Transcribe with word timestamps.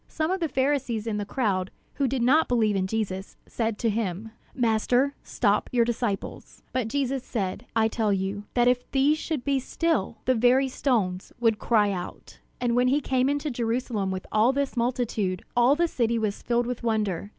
Some 0.07 0.31
of 0.31 0.39
the 0.39 0.49
Pharisees 0.49 1.05
in 1.05 1.17
the 1.17 1.27
crowd, 1.27 1.69
who 1.93 2.07
did 2.07 2.23
not 2.23 2.47
believe 2.47 2.75
in 2.75 2.87
Jesus, 2.87 3.37
said 3.45 3.77
to 3.77 3.89
him: 3.91 4.31
"Master, 4.55 5.13
stop 5.21 5.69
your 5.71 5.85
disciples!" 5.85 6.63
But 6.73 6.87
Jesus 6.87 7.23
said: 7.23 7.67
"I 7.75 7.87
tell 7.87 8.11
you, 8.11 8.45
that 8.55 8.67
if 8.67 8.89
these 8.89 9.19
should 9.19 9.43
be 9.45 9.59
still, 9.59 10.17
the 10.25 10.33
very 10.33 10.69
stones 10.69 11.31
would 11.39 11.59
cry 11.59 11.91
out!" 11.91 12.39
And 12.59 12.75
when 12.75 12.87
he 12.87 12.99
came 12.99 13.29
into 13.29 13.51
Jerusalem 13.51 14.09
with 14.09 14.25
all 14.31 14.51
this 14.51 14.75
multitude, 14.75 15.43
all 15.55 15.75
the 15.75 15.87
city 15.87 16.17
was 16.17 16.41
filled 16.41 16.65
with 16.65 16.81
wonder. 16.81 17.29